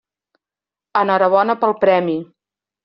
[1.03, 2.21] Enhorabona pel premi.